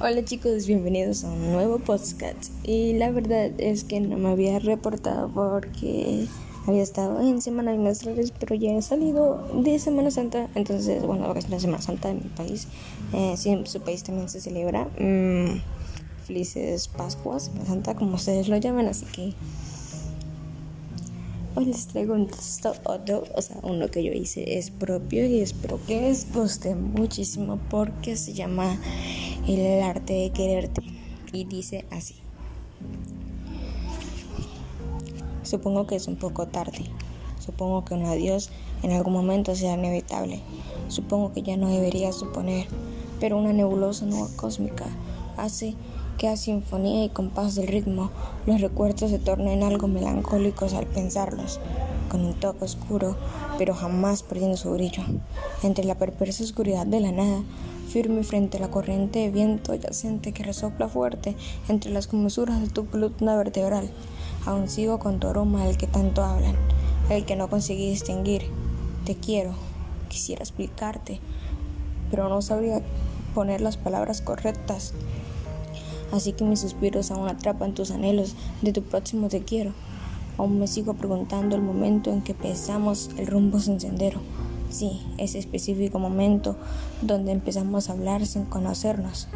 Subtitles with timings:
[0.00, 2.50] Hola chicos, bienvenidos a un nuevo podcast.
[2.64, 6.26] Y la verdad es que no me había reportado porque
[6.66, 10.48] había estado en Semana de pero ya he salido de Semana Santa.
[10.56, 12.66] Entonces, bueno, es la Semana Santa de mi país.
[13.12, 14.88] Eh, sí, en su país también se celebra.
[14.98, 15.60] Mm,
[16.26, 18.88] felices Pascuas, Semana Santa, como ustedes lo llaman.
[18.88, 19.32] Así que
[21.56, 22.28] hoy les traigo un
[22.84, 27.58] otro, o sea, uno que yo hice es propio y espero que les guste muchísimo
[27.70, 28.78] porque se llama
[29.46, 30.82] el arte de quererte.
[31.32, 32.14] Y dice así.
[35.42, 36.84] Supongo que es un poco tarde.
[37.44, 38.50] Supongo que un adiós
[38.82, 40.40] en algún momento sea inevitable.
[40.88, 42.66] Supongo que ya no debería suponer,
[43.20, 44.86] pero una nebulosa nueva cósmica
[45.36, 45.74] hace
[46.16, 48.10] que a sinfonía y compás del ritmo
[48.46, 51.60] los recuerdos se tornen algo melancólicos al pensarlos,
[52.08, 53.16] con un toque oscuro,
[53.58, 55.02] pero jamás perdiendo su brillo.
[55.62, 57.42] Entre la perversa oscuridad de la nada
[57.88, 61.36] firme frente a la corriente de viento yacente que resopla fuerte
[61.68, 63.88] entre las comusuras de tu columna vertebral.
[64.46, 66.56] Aún sigo con tu aroma el que tanto hablan,
[67.08, 68.42] el que no conseguí distinguir.
[69.04, 69.54] Te quiero,
[70.08, 71.20] quisiera explicarte,
[72.10, 72.82] pero no sabría
[73.34, 74.92] poner las palabras correctas.
[76.12, 79.72] Así que mis suspiros aún atrapan tus anhelos de tu próximo te quiero.
[80.36, 84.20] Aún me sigo preguntando el momento en que pensamos el rumbo sin sendero.
[84.70, 86.56] Sí, ese específico momento
[87.00, 89.28] donde empezamos a hablar sin conocernos.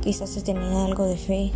[0.00, 1.52] Quizás se tenía algo de fe.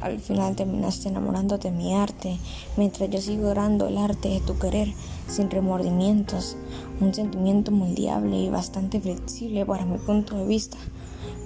[0.00, 2.36] Al final terminaste enamorándote de mi arte,
[2.76, 4.92] mientras yo sigo orando el arte de tu querer,
[5.28, 6.56] sin remordimientos.
[7.00, 10.76] Un sentimiento moldeable y bastante flexible para mi punto de vista.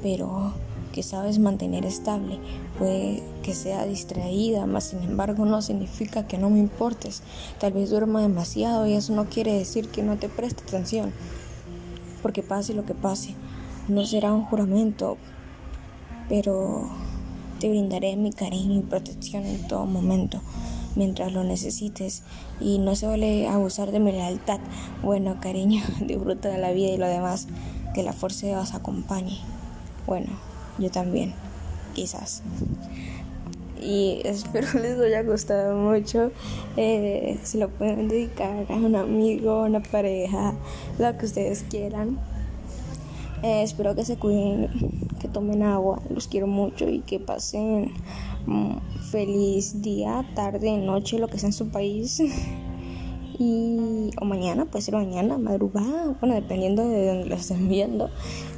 [0.03, 0.55] Pero
[0.93, 2.39] que sabes mantener estable.
[2.79, 7.23] Puede que sea distraída, mas sin embargo no significa que no me importes.
[7.59, 11.13] Tal vez duerma demasiado y eso no quiere decir que no te preste atención.
[12.23, 13.35] Porque pase lo que pase,
[13.89, 15.17] no será un juramento,
[16.29, 16.89] pero
[17.61, 20.41] te brindaré mi cariño y protección en todo momento
[20.95, 22.25] mientras lo necesites
[22.61, 24.59] y no se vale abusar de mi lealtad.
[25.03, 27.47] Bueno, cariño, disfruta de la vida y lo demás,
[27.95, 29.39] que la fuerza os acompañe.
[30.07, 31.35] Bueno yo también,
[31.95, 32.43] quizás.
[33.81, 36.31] Y espero les haya gustado mucho.
[36.77, 40.55] Eh, se lo pueden dedicar a un amigo, a una pareja,
[40.99, 42.19] lo que ustedes quieran.
[43.43, 44.69] Eh, espero que se cuiden,
[45.21, 47.93] que tomen agua, los quiero mucho y que pasen
[48.47, 48.79] mm,
[49.13, 52.21] feliz día, tarde, noche, lo que sea en su país.
[53.39, 58.11] y o mañana, puede ser mañana, madrugada, bueno, dependiendo de donde lo estén viendo.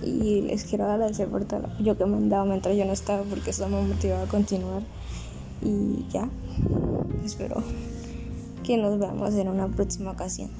[0.02, 3.22] Y les quiero agradecer por todo el que me han dado mientras yo no estaba,
[3.24, 4.82] porque eso me ha a continuar.
[5.62, 6.30] Y ya,
[7.24, 7.62] espero
[8.62, 10.50] que nos veamos en una próxima ocasión.